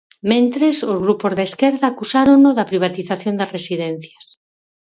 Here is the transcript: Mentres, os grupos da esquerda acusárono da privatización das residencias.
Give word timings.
Mentres, 0.31 0.75
os 0.91 0.97
grupos 1.05 1.33
da 1.37 1.47
esquerda 1.49 1.85
acusárono 1.87 2.49
da 2.57 2.67
privatización 2.71 3.33
das 3.37 3.51
residencias. 3.57 4.23